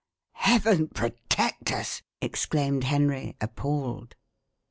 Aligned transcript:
"Heaven 0.33 0.87
protect 0.87 1.71
us!" 1.71 2.01
exclaimed 2.23 2.85
Henry, 2.85 3.37
appalled. 3.39 4.15